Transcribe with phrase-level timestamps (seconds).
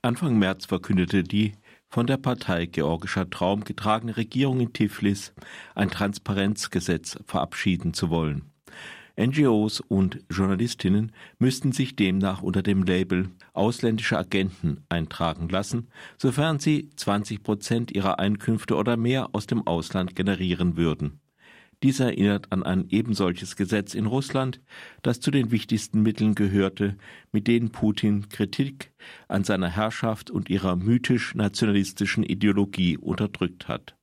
[0.00, 1.54] Anfang März verkündete die
[1.88, 5.32] von der Partei Georgischer Traum getragene Regierung in Tiflis
[5.74, 8.52] ein Transparenzgesetz verabschieden zu wollen.
[9.18, 16.90] NGOs und Journalistinnen müssten sich demnach unter dem Label ausländische Agenten eintragen lassen, sofern sie
[16.94, 21.20] 20 Prozent ihrer Einkünfte oder mehr aus dem Ausland generieren würden.
[21.84, 24.60] Dies erinnert an ein ebensolches Gesetz in Russland,
[25.02, 26.96] das zu den wichtigsten Mitteln gehörte,
[27.30, 28.90] mit denen Putin Kritik
[29.28, 33.94] an seiner Herrschaft und ihrer mythisch-nationalistischen Ideologie unterdrückt hat.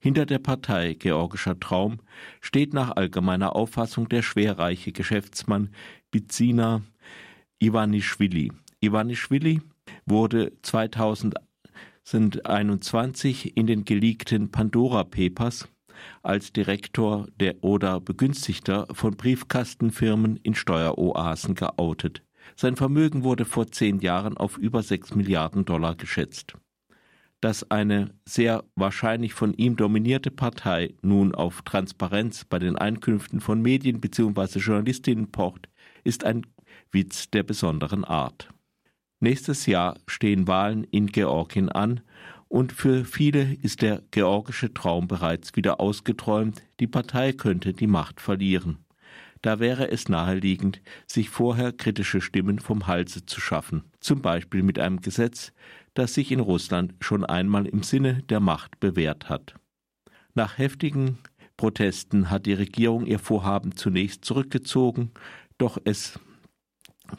[0.00, 2.00] Hinter der Partei Georgischer Traum
[2.40, 5.70] steht nach allgemeiner Auffassung der schwerreiche Geschäftsmann
[6.10, 6.82] Bizina
[7.62, 8.50] Ivanischvili.
[8.80, 9.60] Ivanischvili
[10.04, 15.68] wurde 2021 in den geleakten Pandora Papers
[16.22, 22.22] als Direktor der oder Begünstigter von Briefkastenfirmen in Steueroasen geoutet.
[22.56, 26.54] Sein Vermögen wurde vor zehn Jahren auf über sechs Milliarden Dollar geschätzt.
[27.40, 33.60] Dass eine sehr wahrscheinlich von ihm dominierte Partei nun auf Transparenz bei den Einkünften von
[33.60, 34.58] Medien bzw.
[34.60, 35.68] Journalistinnen pocht,
[36.04, 36.46] ist ein
[36.90, 38.48] Witz der besonderen Art.
[39.20, 42.00] Nächstes Jahr stehen Wahlen in Georgien an
[42.54, 48.20] und für viele ist der georgische Traum bereits wieder ausgeträumt, die Partei könnte die Macht
[48.20, 48.78] verlieren.
[49.42, 54.78] Da wäre es naheliegend, sich vorher kritische Stimmen vom Halse zu schaffen, zum Beispiel mit
[54.78, 55.52] einem Gesetz,
[55.94, 59.56] das sich in Russland schon einmal im Sinne der Macht bewährt hat.
[60.34, 61.18] Nach heftigen
[61.56, 65.10] Protesten hat die Regierung ihr Vorhaben zunächst zurückgezogen,
[65.58, 66.20] doch es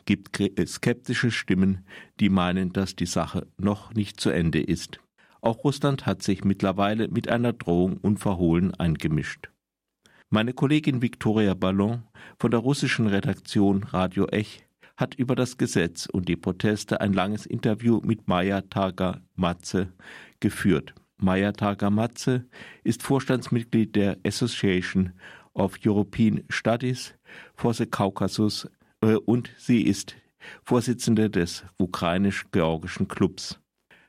[0.05, 0.29] gibt
[0.65, 1.85] skeptische Stimmen,
[2.21, 5.01] die meinen, dass die Sache noch nicht zu Ende ist.
[5.45, 9.51] Auch Russland hat sich mittlerweile mit einer Drohung unverhohlen eingemischt.
[10.31, 12.01] Meine Kollegin Viktoria Ballon
[12.39, 14.65] von der russischen Redaktion Radio Ech
[14.97, 19.93] hat über das Gesetz und die Proteste ein langes Interview mit Maja Targa-Matze
[20.39, 20.95] geführt.
[21.17, 22.45] Maja Targa-Matze
[22.83, 25.13] ist Vorstandsmitglied der Association
[25.53, 27.13] of European Studies
[27.53, 28.67] for the Caucasus
[29.01, 30.15] äh, und sie ist
[30.63, 33.59] Vorsitzende des ukrainisch-georgischen Clubs.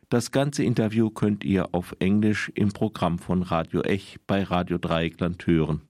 [0.08, 5.44] Das ganze Interview könnt ihr auf Englisch im Programm von Radio Ech bei Radio Dreieckland
[5.48, 5.82] hören.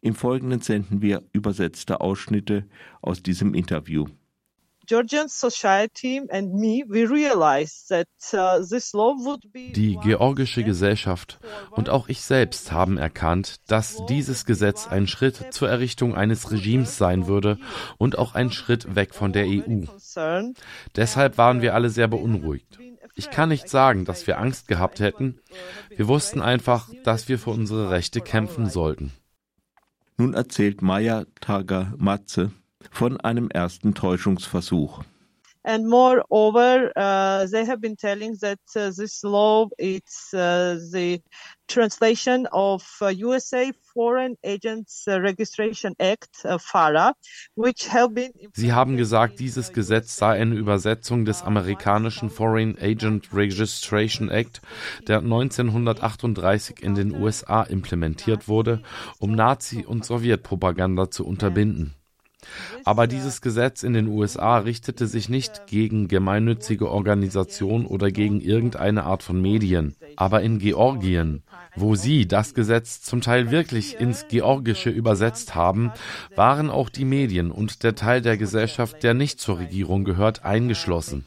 [0.00, 2.68] Im Folgenden senden wir übersetzte Ausschnitte
[3.02, 4.06] aus diesem Interview.
[4.88, 4.94] Die
[10.00, 11.40] georgische Gesellschaft
[11.72, 16.98] und auch ich selbst haben erkannt, dass dieses Gesetz ein Schritt zur Errichtung eines Regimes
[16.98, 17.58] sein würde
[17.98, 19.86] und auch ein Schritt weg von der EU.
[20.94, 22.78] Deshalb waren wir alle sehr beunruhigt.
[23.18, 25.40] Ich kann nicht sagen, dass wir Angst gehabt hätten.
[25.88, 29.10] Wir wussten einfach, dass wir für unsere Rechte kämpfen sollten.
[30.18, 32.52] Nun erzählt Maya Taga Matze
[32.90, 35.02] von einem ersten Täuschungsversuch.
[35.66, 41.20] And moreover, uh, they have been telling that uh, this law it's uh, the
[41.66, 47.14] translation of USA Foreign Agents Registration Act, FARA,
[47.56, 48.30] which have been.
[48.52, 54.60] Sie haben gesagt, dieses Gesetz sei eine Übersetzung des amerikanischen Foreign Agent Registration Act,
[55.08, 58.82] der 1938 in den USA implementiert wurde,
[59.18, 61.96] um Nazi- und Sowjetpropaganda zu unterbinden.
[62.84, 69.04] Aber dieses Gesetz in den USA richtete sich nicht gegen gemeinnützige Organisationen oder gegen irgendeine
[69.04, 69.96] Art von Medien.
[70.16, 71.42] Aber in Georgien,
[71.74, 75.92] wo sie das Gesetz zum Teil wirklich ins Georgische übersetzt haben,
[76.34, 81.24] waren auch die Medien und der Teil der Gesellschaft, der nicht zur Regierung gehört, eingeschlossen.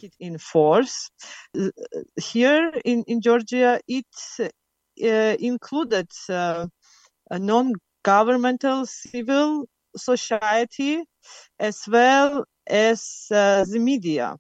[2.15, 4.05] Here in, in Georgia, it
[5.01, 6.67] uh, included uh,
[7.31, 9.65] non-governmental civil
[9.99, 11.03] society
[11.57, 14.37] as well as uh, the media.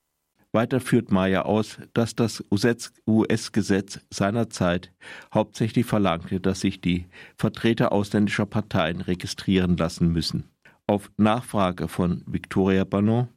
[0.51, 4.91] Weiter führt Maya aus, dass das US-Gesetz seinerzeit
[5.31, 7.05] hauptsächlich verlangte, dass sich die
[7.37, 10.49] Vertreter ausländischer Parteien registrieren lassen müssen.
[10.87, 13.27] Auf Nachfrage von Victoria Bannon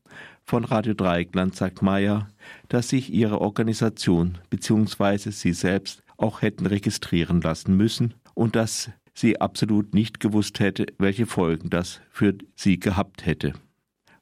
[0.45, 2.31] von Radio Dreieckland sagt Maya,
[2.69, 5.31] dass sich ihre Organisation bzw.
[5.31, 11.27] sie selbst auch hätten registrieren lassen müssen und dass sie absolut nicht gewusst hätte, welche
[11.27, 13.53] Folgen das für sie gehabt hätte.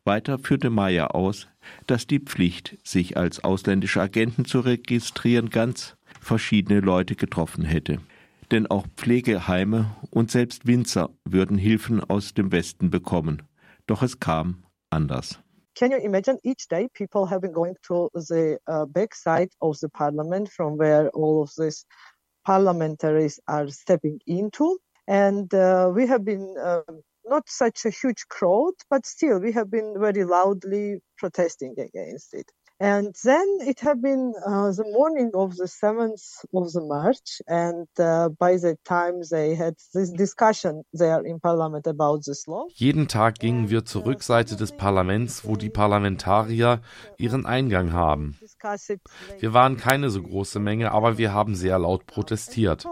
[0.04, 1.46] Weiter führte Meyer aus,
[1.86, 7.98] dass die Pflicht, sich als ausländische Agenten zu registrieren, ganz verschiedene Leute getroffen hätte.
[8.50, 13.42] Denn auch Pflegeheime und selbst Winzer würden Hilfen aus dem Westen bekommen.
[13.86, 15.38] Doch es kam anders.
[15.76, 19.88] Can you imagine each day people have been going to the uh, backside of the
[19.88, 21.86] parliament from where all of this
[22.46, 24.78] parliamentaries are stepping into.
[25.08, 26.82] And uh, we have been uh,
[27.26, 32.46] not such a huge crowd, but still we have been very loudly protesting against it.
[32.82, 37.86] And then it had been uh, the morning of the 7th of the March, and
[37.98, 42.64] uh, by the time they had this discussion there in Parliament about this law.
[42.72, 46.80] Jeden Tag gingen wir zur Rückseite des Parlaments, wo die Parlamentarier
[47.18, 48.38] ihren Eingang haben.
[49.38, 52.86] Wir waren keine so große Menge, aber wir haben sehr laut protestiert.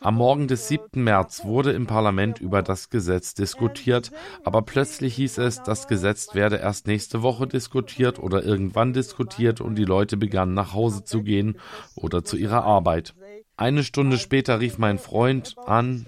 [0.00, 1.02] Am Morgen des 7.
[1.04, 4.12] März wurde im Parlament über das Gesetz diskutiert,
[4.44, 9.76] aber plötzlich hieß es, das Gesetz werde erst nächste Woche diskutiert oder irgendwann diskutiert und
[9.76, 11.58] die Leute begannen nach Hause zu gehen
[11.94, 13.14] oder zu ihrer Arbeit.
[13.56, 16.06] Eine Stunde später rief mein Freund an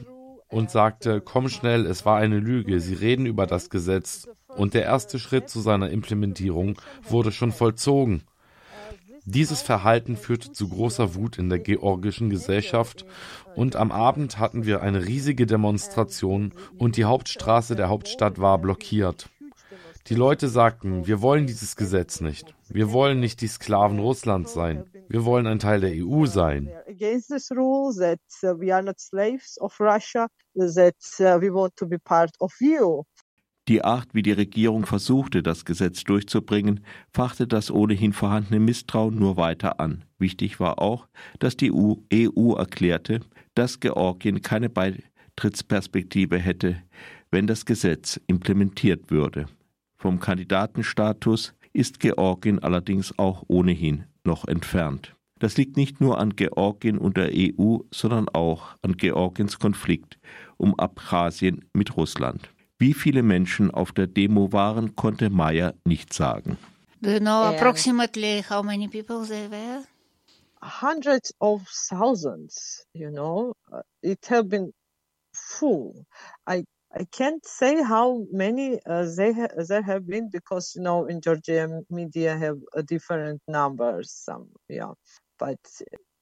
[0.49, 4.29] und sagte, komm schnell, es war eine Lüge, Sie reden über das Gesetz.
[4.49, 8.23] Und der erste Schritt zu seiner Implementierung wurde schon vollzogen.
[9.25, 13.05] Dieses Verhalten führte zu großer Wut in der georgischen Gesellschaft
[13.55, 19.29] und am Abend hatten wir eine riesige Demonstration und die Hauptstraße der Hauptstadt war blockiert.
[20.07, 22.55] Die Leute sagten, wir wollen dieses Gesetz nicht.
[22.69, 24.85] Wir wollen nicht die Sklaven Russlands sein.
[25.09, 26.71] Wir wollen ein Teil der EU sein.
[33.69, 36.81] Die Art, wie die Regierung versuchte, das Gesetz durchzubringen,
[37.13, 40.05] fachte das ohnehin vorhandene Misstrauen nur weiter an.
[40.19, 41.07] Wichtig war auch,
[41.39, 43.21] dass die EU e erklärte,
[43.55, 46.83] dass Georgien keine Beitrittsperspektive hätte,
[47.31, 49.47] wenn das Gesetz implementiert würde.
[50.01, 55.15] Vom Kandidatenstatus ist Georgien allerdings auch ohnehin noch entfernt.
[55.39, 60.19] Das liegt nicht nur an Georgien und der EU, sondern auch an Georgiens Konflikt
[60.57, 62.49] um Abchasien mit Russland.
[62.79, 66.57] Wie viele Menschen auf der Demo waren, konnte Maya nicht sagen.
[67.03, 69.85] Do you know approximately how many people there were?
[70.63, 71.61] Hundreds of
[71.91, 73.53] thousands, you know.
[73.71, 74.73] Uh, it have been
[75.35, 76.07] full.
[76.49, 76.65] I
[76.97, 81.21] I can't say how many uh, they ha- there have been because you know in
[81.21, 84.11] Georgia media have a different numbers.
[84.13, 84.93] Some yeah,
[85.39, 85.59] but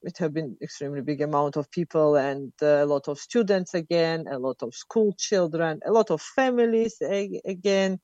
[0.03, 4.25] it have been extremely big amount of people and uh, a lot of students again,
[4.29, 7.99] a lot of school children, a lot of families a- again.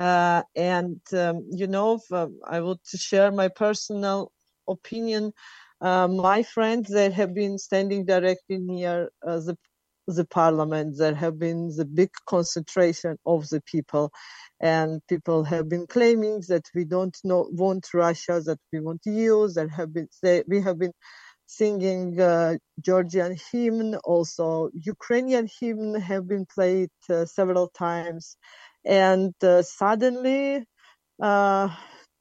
[0.00, 2.00] Uh, and um, you know,
[2.46, 4.32] I would share my personal
[4.68, 5.32] opinion.
[5.80, 9.56] Uh, my friends that have been standing directly near uh, the
[10.14, 14.10] the parliament, there have been the big concentration of the people,
[14.60, 19.48] and people have been claiming that we don't know, want Russia, that we want EU.
[19.48, 20.92] There have been they, we have been
[21.46, 28.36] singing uh, Georgian hymn, also Ukrainian hymn have been played uh, several times,
[28.84, 30.64] and uh, suddenly
[31.20, 31.68] uh,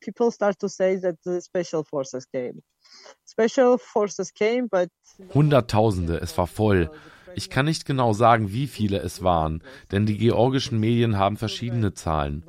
[0.02, 2.62] people start to say that the special forces came.
[3.26, 4.90] Special forces came, but
[5.34, 6.88] Hunderttausende, es war voll.
[7.36, 11.94] Ich kann nicht genau sagen, wie viele es waren, denn die georgischen Medien haben verschiedene
[11.94, 12.44] Zahlen.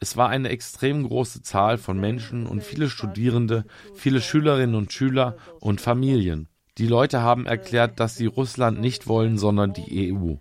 [0.00, 5.36] Es war eine extrem große Zahl von Menschen und viele Studierende, viele Schülerinnen und Schüler
[5.60, 6.48] und Familien.
[6.78, 10.36] Die Leute haben erklärt, dass sie Russland nicht wollen, sondern die EU.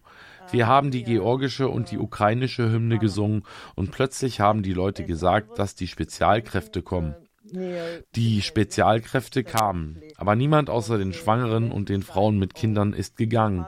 [0.52, 3.44] Wir haben die georgische und die ukrainische Hymne gesungen
[3.76, 7.16] und plötzlich haben die Leute gesagt, dass die Spezialkräfte kommen.
[8.16, 13.66] Die Spezialkräfte kamen, aber niemand außer den Schwangeren und den Frauen mit Kindern ist gegangen.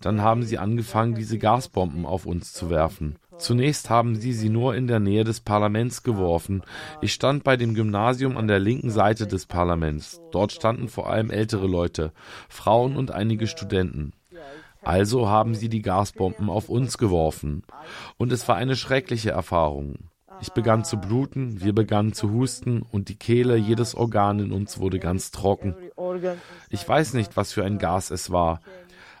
[0.00, 3.16] Dann haben sie angefangen, diese Gasbomben auf uns zu werfen.
[3.38, 6.62] Zunächst haben sie sie nur in der Nähe des Parlaments geworfen.
[7.02, 10.20] Ich stand bei dem Gymnasium an der linken Seite des Parlaments.
[10.32, 12.12] Dort standen vor allem ältere Leute,
[12.48, 14.12] Frauen und einige Studenten.
[14.82, 17.64] Also haben sie die Gasbomben auf uns geworfen.
[18.16, 20.10] Und es war eine schreckliche Erfahrung.
[20.40, 24.78] Ich begann zu bluten, wir begannen zu husten und die Kehle, jedes Organ in uns
[24.78, 25.74] wurde ganz trocken.
[26.70, 28.60] Ich weiß nicht, was für ein Gas es war,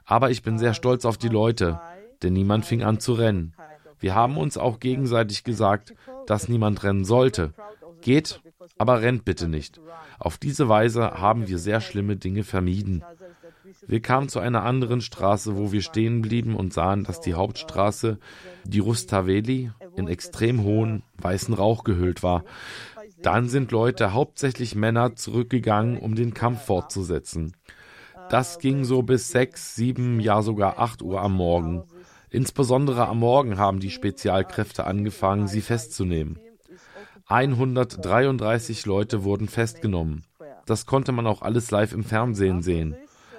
[0.04, 1.80] aber ich bin sehr stolz auf die Leute,
[2.22, 3.54] denn niemand fing an zu rennen.
[3.98, 5.94] Wir haben uns auch gegenseitig gesagt,
[6.26, 7.54] dass niemand rennen sollte.
[8.02, 8.40] Geht,
[8.78, 9.80] aber rennt bitte nicht.
[10.18, 13.02] Auf diese Weise haben wir sehr schlimme Dinge vermieden.
[13.86, 18.18] Wir kamen zu einer anderen Straße, wo wir stehen blieben und sahen, dass die Hauptstraße,
[18.64, 22.44] die Rustaveli, in extrem hohen weißen Rauch gehüllt war.
[23.22, 27.54] Dann sind Leute, hauptsächlich Männer, zurückgegangen, um den Kampf fortzusetzen.
[28.28, 31.84] Das ging so bis sechs, sieben, ja sogar acht Uhr am Morgen.
[32.28, 36.38] Insbesondere am Morgen haben die Spezialkräfte angefangen, sie festzunehmen.
[37.28, 40.24] 133 Leute wurden festgenommen.
[40.66, 42.96] Das konnte man auch alles live im Fernsehen sehen.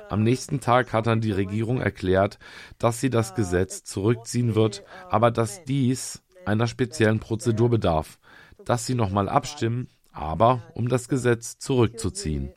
[0.10, 2.40] Am nächsten Tag hat dann die Regierung erklärt,
[2.80, 8.18] dass sie das Gesetz zurückziehen wird, aber dass dies einer speziellen Prozedur bedarf,
[8.66, 12.54] dass sie nochmal abstimmen, aber um das Gesetz zurückzuziehen.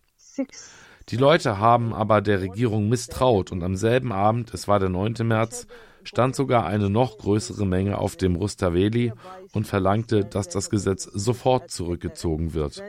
[1.08, 5.14] Die Leute haben aber der Regierung misstraut und am selben Abend, es war der 9.
[5.26, 5.66] März,
[6.04, 9.12] stand sogar eine noch größere Menge auf dem Rustaveli
[9.52, 12.82] und verlangte, dass das Gesetz sofort zurückgezogen wird.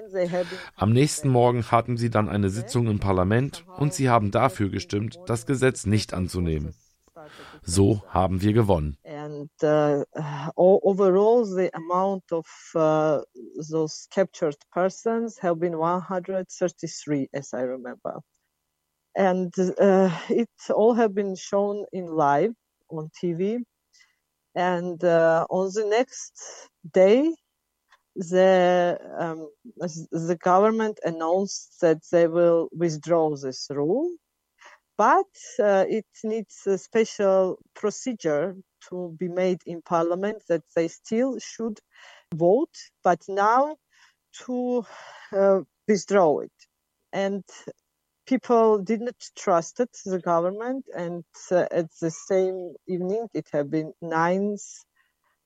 [0.76, 5.20] Am nächsten Morgen hatten sie dann eine Sitzung im Parlament und sie haben dafür gestimmt,
[5.26, 6.74] das Gesetz nicht anzunehmen.
[7.64, 8.98] So haben wir gewonnen.
[9.42, 10.06] And uh,
[10.58, 12.46] overall, the amount of
[12.76, 13.22] uh,
[13.72, 18.20] those captured persons have been 133, as I remember.
[19.16, 22.54] And uh, it all have been shown in live
[22.90, 23.60] on TV.
[24.56, 27.34] And uh, on the next day,
[28.16, 29.50] the um,
[30.12, 34.12] the government announced that they will withdraw this rule
[34.98, 38.56] but uh, it needs a special procedure
[38.90, 41.80] to be made in parliament that they still should
[42.34, 43.76] vote, but now
[44.46, 44.86] to
[45.34, 46.52] uh, withdraw it.
[47.14, 47.44] And
[48.26, 53.70] people did not trust it, the government, and uh, at the same evening, it had
[53.70, 54.64] been 9th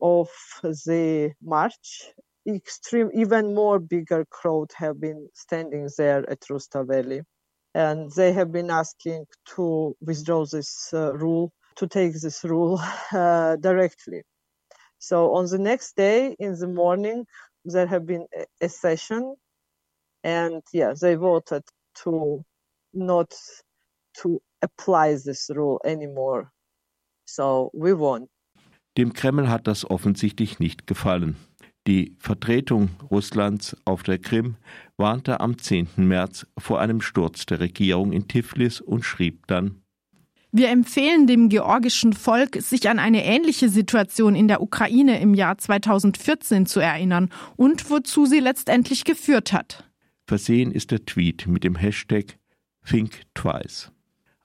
[0.02, 0.30] of
[0.62, 2.12] the March,
[2.48, 7.24] extreme, even more bigger crowd have been standing there at Rustaveli
[7.76, 9.26] and they have been asking
[9.56, 12.80] to withdraw this uh, rule, to take this rule
[13.14, 14.24] uh, directly.
[15.00, 17.26] So on the next day in the morning,
[17.66, 18.28] there have been
[18.62, 19.36] a, session,
[20.24, 21.64] and yeah, they voted
[22.04, 22.44] to
[22.94, 23.34] not
[24.22, 26.52] to apply this rule anymore.
[27.26, 28.28] So we won.
[28.98, 31.36] Dem Kreml hat das offensichtlich nicht gefallen.
[31.88, 34.56] Die Vertretung Russlands auf der Krim
[34.98, 35.90] warnte am 10.
[35.98, 39.85] März vor einem Sturz der Regierung in Tiflis und schrieb dann
[40.56, 45.58] wir empfehlen dem georgischen Volk, sich an eine ähnliche Situation in der Ukraine im Jahr
[45.58, 49.84] 2014 zu erinnern und wozu sie letztendlich geführt hat.
[50.28, 52.38] Versehen ist der Tweet mit dem Hashtag
[52.88, 53.92] Think Twice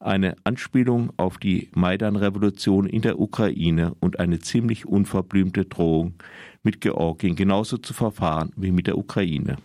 [0.01, 6.15] eine Anspielung auf die Maidan-Revolution in der Ukraine und eine ziemlich unverblümte Drohung,
[6.63, 9.57] mit Georgien genauso zu verfahren wie mit der Ukraine.